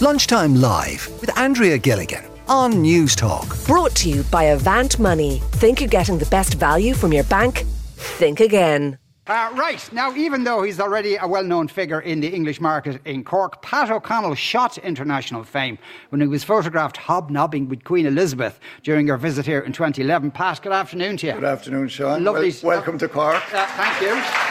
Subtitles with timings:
[0.00, 3.66] Lunchtime Live with Andrea Gilligan on Newstalk.
[3.66, 5.42] Brought to you by Avant Money.
[5.54, 7.64] Think you're getting the best value from your bank?
[7.96, 8.96] Think again.
[9.26, 13.00] Uh, right, now, even though he's already a well known figure in the English market
[13.06, 15.76] in Cork, Pat O'Connell shot international fame
[16.10, 20.30] when he was photographed hobnobbing with Queen Elizabeth during her visit here in 2011.
[20.30, 21.32] Pat, good afternoon to you.
[21.32, 22.22] Good afternoon, Sean.
[22.22, 22.54] Lovely.
[22.62, 23.42] Wel- welcome to Cork.
[23.52, 24.47] Uh, thank you.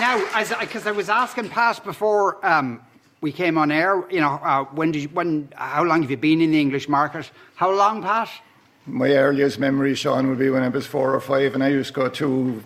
[0.00, 0.18] Now,
[0.58, 2.80] because I, was asking Pat before um,
[3.20, 6.16] we came on air, you know, uh, when did you, when, how long have you
[6.16, 7.30] been in the English market?
[7.56, 8.30] How long, Pat?
[8.86, 11.88] My earliest memory, Sean, would be when I was four or five, and I used
[11.88, 12.62] to go to.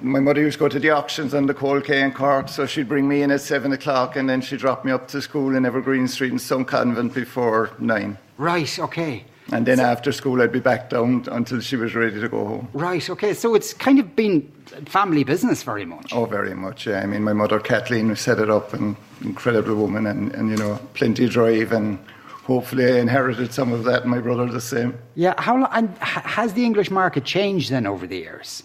[0.00, 2.66] My mother used to go to the auctions on the Coal Quay in Cork, so
[2.66, 5.54] she'd bring me in at seven o'clock, and then she'd drop me up to school
[5.54, 8.18] in Evergreen Street in some convent before nine.
[8.38, 8.78] Right.
[8.78, 9.24] Okay.
[9.52, 12.68] And then after school, I'd be back down until she was ready to go home.
[12.72, 13.08] Right.
[13.08, 13.34] Okay.
[13.34, 14.50] So it's kind of been
[14.86, 16.12] family business very much.
[16.12, 16.86] Oh, very much.
[16.86, 17.00] Yeah.
[17.00, 20.56] I mean, my mother Kathleen who set it up, an incredible woman, and, and you
[20.56, 21.98] know, plenty drive and
[22.44, 24.06] hopefully I inherited some of that.
[24.06, 24.98] My brother the same.
[25.14, 25.34] Yeah.
[25.38, 28.62] How long, and has the English market changed then over the years?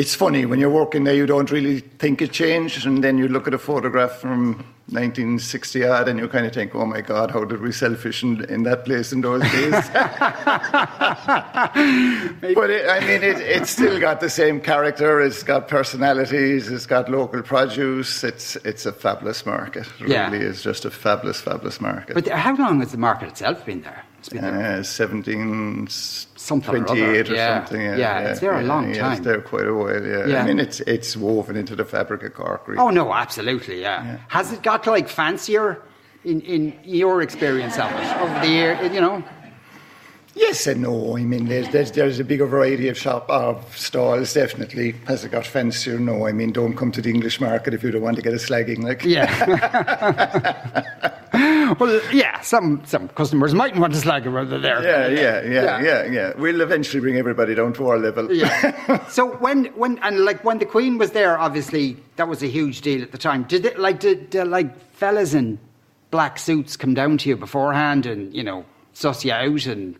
[0.00, 3.28] It's funny when you're working there, you don't really think it changed, and then you
[3.28, 4.54] look at a photograph from
[4.88, 8.42] 1960 odd, and you kind of think, "Oh my God, how did we selfish in,
[8.46, 9.72] in that place in those days?"
[12.54, 15.20] but it, I mean, it, it's still got the same character.
[15.20, 16.70] It's got personalities.
[16.70, 18.24] It's got local produce.
[18.24, 19.86] It's it's a fabulous market.
[20.00, 20.30] It Yeah.
[20.30, 22.14] really is just a fabulous, fabulous market.
[22.14, 24.02] But how long has the market itself been there?
[24.20, 24.80] It's been there.
[24.80, 27.64] Uh, 17, Something 28 or Yeah.
[27.64, 27.80] something.
[27.80, 29.12] Yeah, it's there a long yeah, time.
[29.12, 30.26] It's there quite a while, yeah.
[30.26, 30.42] Yeah.
[30.42, 32.78] I mean, it's it's woven into the fabric of Cork, really.
[32.80, 34.18] Oh no, absolutely, yeah.
[34.28, 35.82] Has it got like fancier
[36.24, 38.78] in, in your experience of it over the year?
[38.92, 39.24] You know,
[40.34, 41.16] Yes and no.
[41.16, 44.92] I mean, there's, there's, there's a bigger variety of shop of stalls, definitely.
[45.06, 45.98] Has it got fancier?
[45.98, 46.26] No.
[46.26, 48.36] I mean, don't come to the English market if you don't want to get a
[48.36, 48.82] slagging.
[48.84, 49.26] Like, yeah.
[51.78, 52.40] well, yeah.
[52.40, 54.60] Some some customers might want to slag around there.
[54.82, 56.04] yeah, yeah, yeah, Yeah.
[56.06, 56.32] yeah.
[56.36, 58.32] We'll eventually bring everybody down to our level.
[58.32, 59.06] Yeah.
[59.08, 62.80] so when when and like when the Queen was there, obviously that was a huge
[62.80, 63.44] deal at the time.
[63.44, 65.58] Did it like did, did like fellas in
[66.10, 68.64] black suits come down to you beforehand and you know
[68.94, 69.96] suss you out and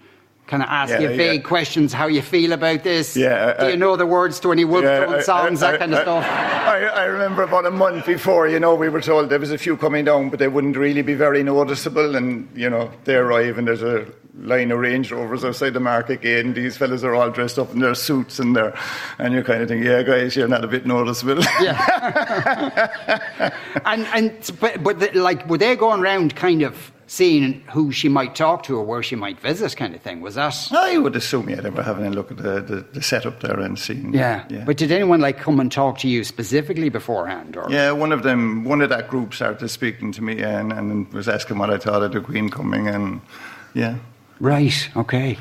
[0.51, 1.49] kind of ask you Yeah, vague yeah.
[1.49, 3.17] questions how you feel about this?
[3.17, 5.23] Yeah, uh, Do I- you uh, know the words to any Wolf Yeah, I- uh,
[5.23, 6.25] songs, I- that kind of stuff?
[6.25, 9.59] I, I remember about a month before, you know, we were told there was a
[9.59, 12.17] few coming down, but they wouldn't really be very noticeable.
[12.17, 14.07] And, you know, they arrive and there's a
[14.43, 17.73] line of Range Rovers outside the market gate, and these fellas are all dressed up
[17.73, 18.75] in their suits and their,
[19.19, 21.43] and you're kind of think, yeah, guys, you're not a bit noticeable.
[21.61, 23.53] Yeah.
[23.85, 28.09] and and but, but the, like were they going around kind of seeing who she
[28.09, 31.17] might talk to or where she might visit kind of thing was that I would
[31.17, 34.15] assume, yeah, they were having a look at the, the, the setup there and seeing.
[34.15, 34.45] yeah.
[34.49, 34.63] yeah.
[34.65, 38.23] but did anyone like come and talk to you specifically beforehand or Yeah, one of
[38.23, 41.79] them, one of that group started speaking to me and, and was asking what I
[41.79, 43.21] thought of the Queen coming, and
[43.75, 43.97] yeah,
[44.39, 45.37] right okay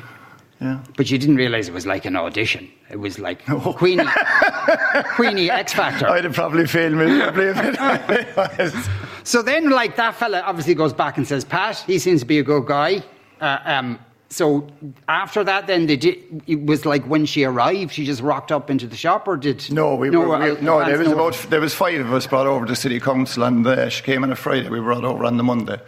[0.60, 0.82] yeah.
[0.96, 4.04] but you didn't realize it was like an audition it was like Queenie
[5.14, 8.88] Queenie X Factor I'd have probably failed miserably if it was.
[9.30, 12.38] So then like that fella obviously goes back and says Pat he seems to be
[12.38, 13.02] a good guy
[13.40, 13.98] uh, um
[14.32, 14.68] so
[15.08, 16.16] after that, then they did.
[16.46, 19.70] It was like when she arrived, she just rocked up into the shop, or did
[19.72, 20.84] No, we, were, we, uh, no.
[20.84, 23.66] There was no- about there was five of us brought over to city council, and
[23.66, 24.68] uh, she came on a Friday.
[24.68, 25.80] We brought over on the Monday,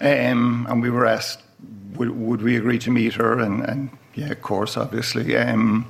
[0.00, 1.40] um, and we were asked
[1.94, 5.36] would, would we agree to meet her, and, and yeah, of course, obviously.
[5.36, 5.86] Um,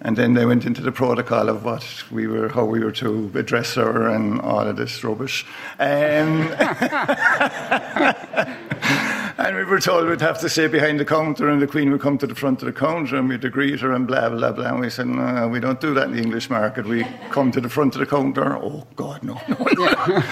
[0.00, 3.30] and then they went into the protocol of what we were, how we were to
[3.34, 5.44] address her, and all of this rubbish.
[5.78, 6.52] Um,
[9.38, 12.00] And we were told we'd have to sit behind the counter, and the Queen would
[12.00, 14.66] come to the front of the counter, and we'd greet her, and blah blah blah.
[14.66, 16.86] And we said, "No, we don't do that in the English market.
[16.86, 20.22] We come to the front of the counter." Oh God, no, no, no.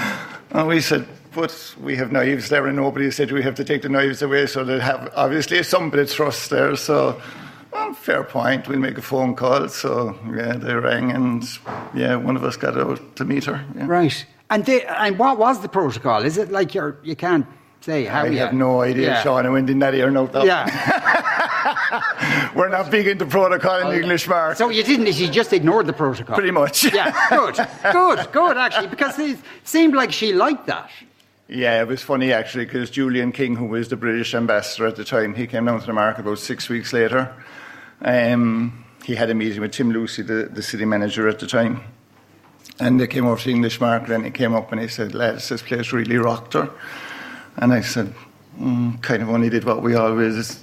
[0.51, 3.83] and we said, "But we have knives there, and nobody said we have to take
[3.83, 6.75] the knives away." So they have obviously some bit of trust there.
[6.75, 7.23] So.
[7.95, 8.69] Fair point.
[8.69, 9.69] We'll make a phone call.
[9.69, 11.45] So yeah, they rang, and
[11.95, 13.65] yeah, one of us got out to meet her.
[13.75, 13.87] Yeah.
[13.87, 14.27] Right.
[14.51, 16.23] And they, and what was the protocol?
[16.25, 17.47] Is it like you're you can't
[17.81, 19.23] say how I have no idea, yeah.
[19.23, 19.47] Sean.
[19.47, 20.11] I went in that ear.
[20.45, 20.67] Yeah.
[22.55, 24.59] We're not big into protocol in the English market.
[24.59, 25.07] So you didn't.
[25.19, 26.35] You just ignored the protocol.
[26.35, 26.93] Pretty much.
[26.93, 27.13] Yeah.
[27.31, 27.57] Good.
[27.93, 28.33] Good.
[28.33, 28.57] Good.
[28.57, 30.91] Actually, because it seemed like she liked that.
[31.49, 35.05] Yeah, it was funny actually because Julian King, who was the British ambassador at the
[35.05, 37.33] time, he came down to the market about six weeks later.
[38.03, 41.81] Um, he had a meeting with Tim Lucey, the, the city manager at the time.
[42.79, 45.15] And they came over to the English market and he came up and he said,
[45.15, 46.71] lads, this place really rocked her.
[47.57, 48.13] And I said,
[48.61, 50.63] mm, kind of only did what we always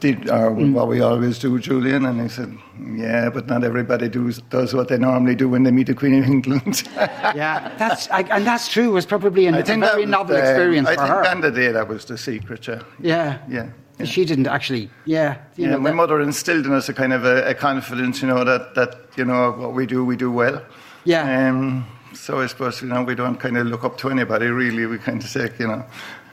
[0.00, 2.04] did, or what we always do, Julian.
[2.04, 2.56] And he said,
[2.96, 6.18] yeah, but not everybody does, does what they normally do when they meet the Queen
[6.18, 6.82] of England.
[6.96, 8.88] Yeah, that's I, and that's true.
[8.88, 11.28] It was probably an, a very novel the- experience I for think her.
[11.28, 12.82] on the day that was the secret, yeah.
[13.00, 13.68] yeah, Yeah.
[13.98, 14.06] Yeah.
[14.06, 14.90] She didn't actually.
[15.04, 17.54] Yeah, you Yeah, know, my that- mother instilled in us a kind of a, a
[17.54, 20.60] confidence, you know, that, that, you know, what we do, we do well.
[21.04, 21.48] Yeah.
[21.48, 24.86] Um, so I suppose, you know, we don't kind of look up to anybody, really.
[24.86, 25.84] We kind of say, you know,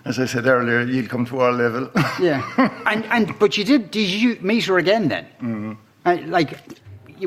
[0.06, 1.89] as I said earlier, you'll come to our level.
[2.19, 2.42] Yeah,
[2.86, 3.92] and and but you did.
[3.92, 5.25] Did you meet her again then?
[5.42, 5.71] Mm-hmm.
[6.06, 6.31] Mm-hmm.
[6.31, 6.60] like,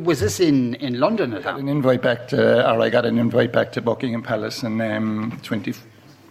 [0.03, 1.61] was this in in London at got that?
[1.63, 5.39] an invite back to, or I got an invite back to Buckingham Palace in um,
[5.43, 5.73] 20,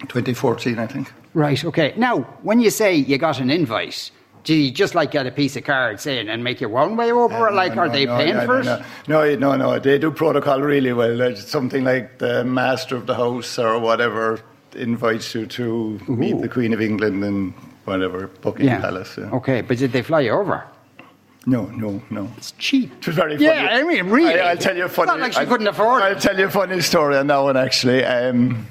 [0.07, 1.11] 2014, I think.
[1.35, 1.63] Right.
[1.63, 1.93] Okay.
[1.97, 4.09] Now, when you say you got an invite,
[4.45, 7.11] do you just like get a piece of card saying and make your one way
[7.11, 7.35] over?
[7.35, 8.85] or like, No, are no, they no, paying no, for no, it?
[9.07, 11.17] No, no, no, they do protocol really well.
[11.17, 14.39] There's something like the master of the house or whatever
[14.75, 17.53] invites you to meet the Queen of England and
[17.83, 19.17] whatever, Buckingham Palace.
[19.17, 19.25] Yeah.
[19.31, 20.63] Okay, but did they fly you over?
[21.47, 22.31] No, no, no.
[22.37, 22.91] It's cheap.
[22.99, 23.45] It was very funny.
[23.45, 24.39] Yeah, I mean, really.
[24.39, 25.11] I, will tell you a funny.
[25.11, 26.19] It's not like she I'll- couldn't afford I'll it.
[26.19, 28.03] tell you a funny story on that one actually.
[28.03, 28.65] Um,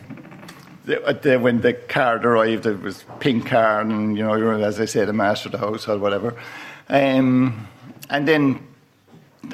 [0.85, 4.81] the, uh, the, when the card arrived, it was pink card, and you know, as
[4.81, 6.35] I say, the master of the house or whatever.
[6.89, 7.67] Um,
[8.11, 8.67] and then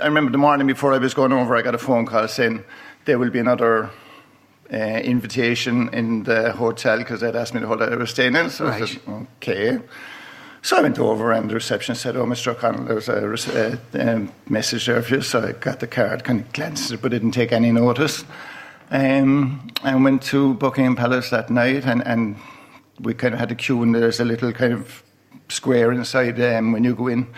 [0.02, 2.64] I remember the morning before I was going over, I got a phone call saying
[3.04, 3.90] there will be another.
[4.72, 8.50] Uh, invitation in the hotel because they'd asked me the hotel I was staying in.
[8.50, 8.88] So I Right.
[8.88, 9.00] said,
[9.42, 9.80] okay.
[10.62, 12.52] So I went over and the receptionist said, Oh, Mr.
[12.52, 15.22] O'Connell, there was a, uh, um, message there for you.
[15.22, 18.24] So I got the card, kind of glanced at it, but didn't take any notice.
[18.90, 22.36] Um, and went to Buckingham Palace that night and, and
[22.98, 25.04] we kind of had a queue and there's a little kind of
[25.48, 27.28] square inside um, when you go in.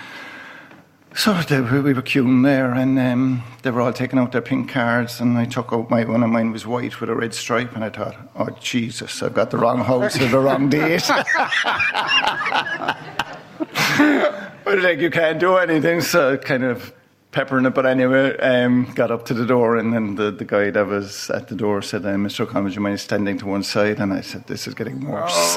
[1.14, 4.70] So they, we were queuing there and um, they were all taking out their pink
[4.70, 7.75] cards and I took out my one of mine was white with a red stripe
[7.75, 11.02] and I thought, oh Jesus, I've got the wrong house or the wrong date.
[14.64, 16.93] But like you can't do anything, so kind of
[17.32, 17.75] peppering it.
[17.75, 21.31] But anyway, um, got up to the door, and then the, the guy that was
[21.31, 22.40] at the door said, uh, "Mr.
[22.40, 25.56] O'Connor, would you mind standing to one side?" And I said, "This is getting worse."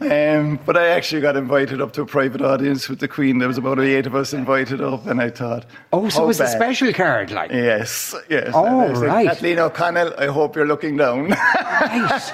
[0.00, 3.38] um, but I actually got invited up to a private audience with the Queen.
[3.38, 6.40] There was about eight of us invited up, and I thought, Oh, so it was
[6.40, 7.50] a special card, like.
[7.50, 8.50] Yes, yes.
[8.54, 9.26] Oh, said, right.
[9.28, 11.30] Kathleen O'Connell, I hope you're looking down.
[11.30, 12.32] Right.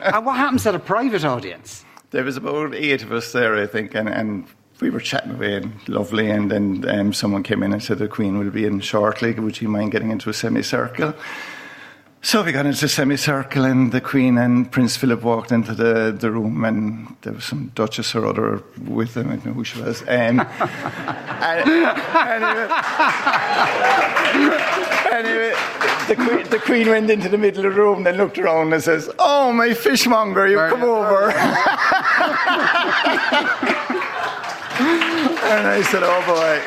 [0.00, 1.84] and what happens at a private audience?
[2.10, 4.46] There was about eight of us there, I think, and, and
[4.80, 6.30] we were chatting away and lovely.
[6.30, 9.32] And then um, someone came in and said the Queen will be in shortly.
[9.32, 11.14] Would you mind getting into a semicircle?
[12.22, 16.12] So we got into a semicircle, and the Queen and Prince Philip walked into the,
[16.12, 19.30] the room, and there was some Duchess or other with them.
[19.30, 20.02] I don't know who she was.
[20.02, 20.08] Um,
[20.40, 20.40] and,
[22.36, 22.68] anyway,
[25.12, 25.54] anyway,
[26.08, 28.82] the queen, the queen went into the middle of the room, then looked around and
[28.82, 31.32] says, "Oh, my fishmonger, you come over."
[35.50, 36.62] and I said, "Oh boy,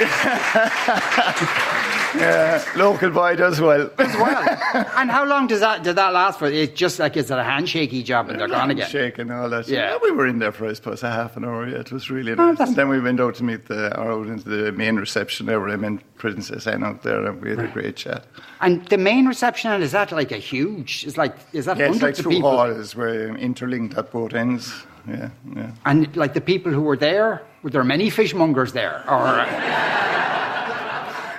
[2.15, 6.39] yeah, local boy does well." As well, and how long does that did that last
[6.39, 6.47] for?
[6.47, 8.89] It's just like is it a handshaky job and they're gone again?
[8.89, 9.67] Shake and all that.
[9.67, 9.91] Yeah.
[9.91, 9.97] Yeah.
[10.01, 11.67] we were in there for I suppose a half an hour.
[11.67, 12.57] Yeah, it was really Oh, nice.
[12.57, 15.45] that's- and then we went out to meet the, or out into the main reception
[15.45, 18.25] there, where I met Princess Anne out there, and we had a great chat.
[18.61, 21.03] And the main reception is that like a huge?
[21.05, 22.51] Is like is that Yeah, it's like hundreds of two people?
[22.57, 24.71] halls were interlinked at both ends.
[25.07, 25.71] Yeah, yeah.
[25.85, 29.03] And like the people who were there, were there many fishmongers there?
[29.09, 29.45] Or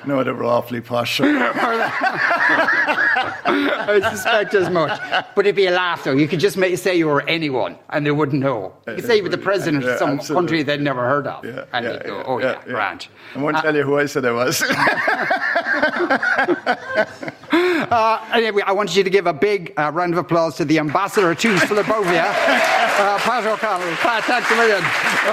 [0.06, 1.20] No, they were awfully posh.
[3.46, 4.98] I suspect as much.
[5.34, 6.12] But it'd be a laugh though.
[6.12, 8.74] You could just make, say you were anyone and they wouldn't know.
[8.86, 10.34] You could say you were the president Yeah, of some absolutely.
[10.42, 11.44] country they'd never heard of.
[11.44, 13.08] Yeah, and yeah, go, yeah, oh yeah, yeah, grand.
[13.34, 14.62] I won't tell you who I said I was.
[17.90, 20.78] Uh, anyway, I wanted you to give a big uh, round of applause to the
[20.78, 23.94] ambassador to Slobovia, uh, Pat O'Connell.
[23.96, 24.82] Pat, thanks a million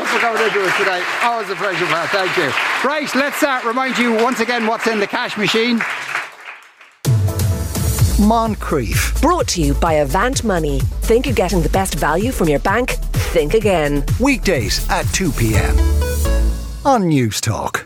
[0.07, 1.03] for coming into us today.
[1.23, 2.09] Always a pleasure, Pat.
[2.09, 2.51] Thank you.
[2.87, 5.79] Right, let's uh, remind you once again what's in the cash machine.
[8.21, 9.19] Moncrieff.
[9.21, 10.79] Brought to you by Avant Money.
[11.01, 12.91] Think you're getting the best value from your bank?
[13.33, 14.05] Think again.
[14.19, 15.75] Weekdays at 2 p.m.
[16.85, 17.80] on Newstalk.